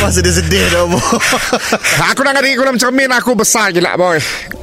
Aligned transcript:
Apa 0.00 0.08
sedih-sedih 0.08 0.64
dah 0.72 0.88
bos 0.88 1.04
Aku 2.08 2.24
nak 2.24 2.40
diri 2.40 2.56
aku 2.56 2.64
dalam 2.64 2.80
cermin 2.80 3.12
Aku 3.12 3.36
besar 3.36 3.68
gila 3.68 4.00
boy. 4.00 4.16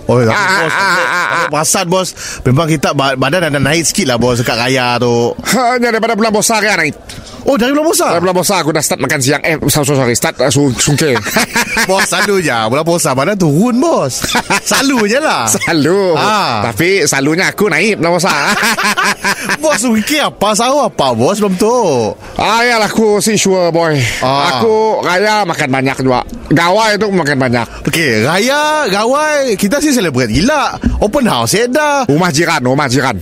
Oh 0.09 0.17
tapi 0.17 0.33
Ah, 0.33 0.49
bos 0.57 0.73
ah, 0.73 0.81
ah, 0.81 0.97
ah, 0.97 1.27
ah. 1.37 1.47
Pasal 1.53 1.85
bos 1.85 2.09
Memang 2.41 2.65
kita 2.65 2.97
ba- 2.97 3.13
Badan 3.13 3.45
ada 3.45 3.61
naik 3.61 3.85
sikit 3.85 4.09
lah 4.09 4.17
bos 4.17 4.41
Dekat 4.41 4.57
raya 4.57 4.97
tu. 4.97 5.37
Hanya 5.45 5.93
daripada 5.93 6.17
bulan 6.17 6.33
besar 6.33 6.65
kan 6.65 6.81
naik 6.81 6.97
Oh 7.47 7.55
dari 7.55 7.71
bulan 7.71 7.87
puasa 7.87 8.11
Daripada 8.11 8.23
bulan 8.27 8.37
besar 8.43 8.57
aku 8.59 8.71
dah 8.75 8.83
start 8.83 8.99
makan 8.99 9.19
siang. 9.23 9.39
Eh 9.39 9.55
sorry 9.71 9.87
sorry 9.95 10.15
Start 10.19 10.35
uh, 10.43 10.51
su- 10.51 10.75
sungkir 10.75 11.15
Bos 11.89 12.03
selalu 12.03 12.43
je. 12.43 12.51
Bulan 12.67 12.83
puasa 12.83 13.15
badan 13.15 13.39
turun 13.39 13.79
bos. 13.79 14.19
Selalu 14.67 15.07
je 15.07 15.19
lah. 15.23 15.47
Selalu. 15.55 16.11
Ah. 16.19 16.59
Tapi 16.67 17.07
selalunya 17.07 17.47
aku 17.47 17.71
naik 17.71 18.03
bulan 18.03 18.19
besar 18.19 18.51
Bos 19.63 19.79
fikir 19.79 20.27
apa? 20.27 20.51
Sahur 20.59 20.91
apa 20.91 21.15
bos? 21.15 21.39
Belum 21.39 21.55
tu. 21.55 21.71
Ah 22.35 22.67
ya 22.67 22.83
lah 22.83 22.91
aku 22.91 23.23
si 23.23 23.39
sure 23.39 23.71
boy. 23.71 23.95
Ah. 24.19 24.59
Aku 24.59 24.99
raya 24.99 25.47
makan 25.47 25.71
banyak 25.71 25.95
juga. 26.03 26.27
Gawai 26.51 26.99
tu 26.99 27.07
makan 27.11 27.37
banyak. 27.39 27.67
Okey 27.87 28.23
Raya 28.23 28.87
Gawai 28.87 29.55
Kita 29.55 29.79
sih 29.79 29.95
celebrate 29.95 30.31
gila. 30.31 30.75
Open 30.99 31.23
house 31.23 31.55
eh 31.55 31.71
dah. 31.71 32.03
Rumah 32.11 32.31
jiran 32.35 32.59
Rumah 32.67 32.87
jiran 32.91 33.15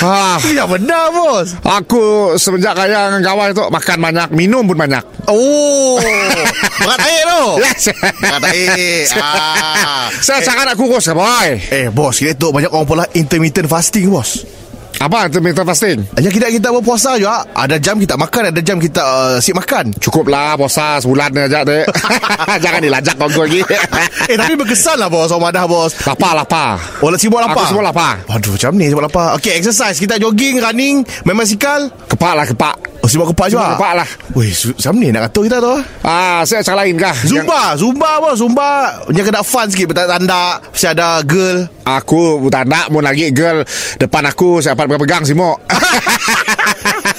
Ah, 0.00 0.40
Ya 0.42 0.66
benar 0.66 1.10
bos 1.10 1.54
aku 1.60 2.34
semenjak 2.34 2.74
raya 2.74 3.06
dengan 3.08 3.22
gawai 3.22 3.52
tu 3.52 3.62
makan 3.64 3.98
banyak, 4.00 4.28
minum 4.32 4.64
pun 4.64 4.74
banyak. 4.74 5.04
Oh 5.26 6.00
Berat 6.82 7.00
air 7.00 7.22
tu 7.24 7.44
Yes. 7.62 7.82
Berat 8.18 8.42
air 8.50 9.06
ah. 9.22 10.10
Saya 10.18 10.42
sangat 10.42 10.66
nak 10.66 10.76
kurus 10.76 11.06
boy. 11.08 11.48
Eh 11.70 11.88
bos 11.88 12.18
Kita 12.18 12.34
tu 12.34 12.50
banyak 12.50 12.68
orang 12.68 12.86
pula 12.86 13.04
Intermittent 13.14 13.70
fasting 13.70 14.10
bos 14.10 14.42
Apa 15.04 15.28
intermittent 15.28 15.68
fasting? 15.68 16.00
Ya 16.16 16.32
kita 16.32 16.48
kita 16.48 16.72
berpuasa 16.72 17.20
juga 17.20 17.44
Ada 17.52 17.76
jam 17.76 18.00
kita 18.00 18.16
makan 18.16 18.48
Ada 18.48 18.60
jam 18.64 18.80
kita 18.80 19.04
uh, 19.04 19.36
sip 19.36 19.52
makan 19.52 19.92
Cukup 20.00 20.32
lah 20.32 20.56
puasa 20.56 20.96
sebulan 21.04 21.28
aja 21.44 21.60
deh. 21.60 21.84
Jangan 22.64 22.80
dilajak 22.80 23.12
kau 23.20 23.28
lagi. 23.28 23.60
Eh 24.32 24.40
tapi 24.40 24.56
berkesan 24.56 24.96
lah 24.96 25.12
bos 25.12 25.28
Orang 25.28 25.52
madah 25.52 25.68
bos 25.68 25.92
lapar 26.08 26.32
lapar. 26.32 26.80
Oh 27.04 27.12
lah 27.12 27.20
sibuk 27.20 27.36
lapar 27.36 27.68
Aku 27.68 27.76
semua 27.76 27.92
lapar. 27.92 28.24
Aduh 28.32 28.56
macam 28.56 28.72
ni 28.80 28.88
sibuk 28.88 29.04
lapar 29.04 29.36
Okay 29.36 29.60
exercise 29.60 30.00
Kita 30.00 30.16
jogging 30.16 30.64
Running 30.64 31.04
Main 31.28 31.36
basikal 31.36 31.92
Kepak 32.08 32.32
lah 32.32 32.48
kepak. 32.48 32.93
Oh 33.04 33.06
sibuk 33.06 33.28
kepak 33.30 33.52
juga 33.52 33.76
Kepak 33.76 33.92
lah. 33.94 34.08
Weh 34.32 34.48
macam 34.48 34.94
ni 34.96 35.12
nak 35.12 35.28
kata 35.28 35.38
kita 35.44 35.56
tu 35.60 35.74
Ah, 36.00 36.40
saya 36.42 36.64
cara 36.64 36.80
lain 36.80 36.96
kah? 36.96 37.12
Yang- 37.20 37.44
Zumba 37.44 37.60
Zumba 37.76 38.10
bos 38.16 38.34
Zumba 38.34 38.70
Yang 39.12 39.24
kena 39.28 39.44
fun 39.44 39.68
sikit 39.68 39.92
Bertanda 39.92 40.56
Mesti 40.64 40.86
ada 40.88 41.20
girl 41.20 41.68
Aku 41.84 42.48
tak 42.48 42.64
nak 42.64 42.88
mau 42.88 43.04
lagi 43.04 43.28
girl 43.28 43.60
depan 43.94 44.24
aku 44.24 44.56
siapa 44.64 44.88
pegang 44.88 45.20
simok. 45.20 45.60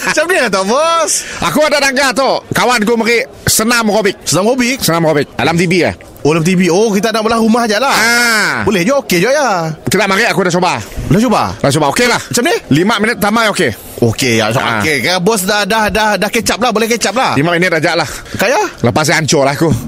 Macam 0.06 0.25
ni 0.25 0.38
lah 0.38 0.50
tak 0.50 0.66
bos 0.66 1.11
aku 1.38 1.61
ada 1.61 1.78
tangga 1.78 2.09
tu. 2.09 2.31
Kawan 2.50 2.81
aku 2.81 2.94
mari 2.95 3.22
senam 3.45 3.86
aerobik. 3.86 4.17
Senam 4.25 4.45
hobik 4.47 4.81
Senam 4.81 5.06
aerobik. 5.06 5.30
Dalam 5.36 5.53
TV 5.53 5.86
eh. 5.86 5.94
Oh 6.25 6.33
dalam 6.33 6.41
TV 6.41 6.66
Oh 6.67 6.89
kita 6.89 7.13
nak 7.13 7.22
belah 7.22 7.38
rumah 7.38 7.69
je 7.69 7.78
lah 7.78 7.94
Ah. 7.94 8.66
Boleh 8.66 8.81
je 8.81 8.89
okey 8.97 9.22
je 9.22 9.30
ya 9.30 9.69
Kita 9.86 10.09
mari 10.09 10.25
aku 10.25 10.41
dah 10.41 10.53
coba. 10.58 10.81
Boleh 11.06 11.22
cuba 11.22 11.53
Dah 11.56 11.69
coba 11.69 11.88
okey 11.94 12.08
lah. 12.09 12.17
Macam 12.17 12.44
ni 12.44 12.56
Lima 12.73 12.97
minit 12.97 13.17
tamai 13.19 13.45
okey. 13.53 13.69
Okey 14.02 14.40
ya 14.40 14.52
Ah. 14.56 14.80
Okey 14.80 15.02
kan 15.02 15.18
bos 15.24 15.44
dah 15.44 15.64
dah 15.64 15.88
dah 15.88 16.16
dah 16.16 16.30
kecap 16.30 16.60
lah 16.60 16.72
Boleh 16.72 16.88
kecap 16.88 17.16
lah 17.16 17.36
Lima 17.36 17.56
minit 17.56 17.72
aja 17.72 17.96
lah. 17.96 18.08
Kaya 18.36 18.60
Lepas 18.84 19.08
saya 19.08 19.20
hancur 19.24 19.44
lah 19.48 19.56
aku. 19.56 19.70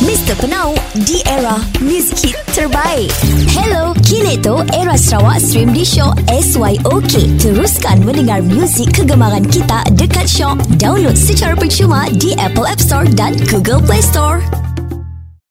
Mr. 0.00 0.34
Penau 0.40 0.72
di 1.06 1.20
era 1.28 1.56
music 1.80 2.32
hit 2.32 2.38
terbaik. 2.52 3.08
Hello, 3.52 3.92
kini 4.02 4.40
tu 4.40 4.56
era 4.72 4.96
Sarawak 4.96 5.38
Stream 5.40 5.70
di 5.70 5.84
Show 5.84 6.10
SYOK. 6.28 7.38
Teruskan 7.38 8.02
mendengar 8.02 8.40
muzik 8.42 8.90
kegemaran 8.92 9.44
kita 9.46 9.84
dekat 9.94 10.26
Shock. 10.26 10.56
Download 10.76 11.14
secara 11.14 11.54
percuma 11.54 12.08
di 12.10 12.32
Apple 12.36 12.66
App 12.66 12.80
Store 12.80 13.06
dan 13.12 13.36
Google 13.48 13.80
Play 13.84 14.02
Store. 14.02 14.40